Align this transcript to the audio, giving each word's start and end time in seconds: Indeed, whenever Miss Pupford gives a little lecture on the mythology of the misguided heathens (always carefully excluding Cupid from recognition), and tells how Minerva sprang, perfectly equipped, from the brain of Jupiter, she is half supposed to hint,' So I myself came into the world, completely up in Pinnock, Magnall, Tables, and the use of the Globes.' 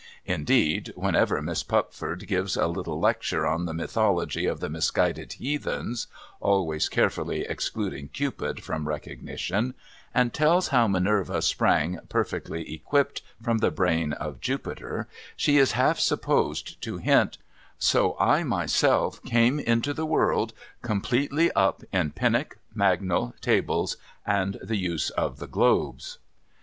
Indeed, 0.25 0.91
whenever 0.95 1.39
Miss 1.43 1.61
Pupford 1.61 2.27
gives 2.27 2.57
a 2.57 2.65
little 2.65 2.99
lecture 2.99 3.45
on 3.45 3.65
the 3.67 3.73
mythology 3.75 4.47
of 4.47 4.59
the 4.59 4.67
misguided 4.67 5.33
heathens 5.33 6.07
(always 6.39 6.89
carefully 6.89 7.41
excluding 7.41 8.07
Cupid 8.07 8.63
from 8.63 8.87
recognition), 8.89 9.75
and 10.11 10.33
tells 10.33 10.69
how 10.69 10.87
Minerva 10.87 11.39
sprang, 11.43 11.99
perfectly 12.09 12.73
equipped, 12.73 13.21
from 13.43 13.59
the 13.59 13.69
brain 13.69 14.11
of 14.13 14.41
Jupiter, 14.41 15.07
she 15.37 15.59
is 15.59 15.73
half 15.73 15.99
supposed 15.99 16.81
to 16.81 16.97
hint,' 16.97 17.37
So 17.91 18.17
I 18.19 18.41
myself 18.43 19.23
came 19.23 19.59
into 19.59 19.93
the 19.93 20.07
world, 20.07 20.51
completely 20.81 21.51
up 21.51 21.83
in 21.93 22.09
Pinnock, 22.09 22.57
Magnall, 22.75 23.35
Tables, 23.39 23.97
and 24.25 24.57
the 24.63 24.77
use 24.77 25.11
of 25.11 25.37
the 25.37 25.45
Globes.' 25.45 26.17